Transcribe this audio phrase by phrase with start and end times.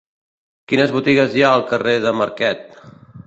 [0.71, 2.65] Quines botigues hi ha al carrer de Marquet?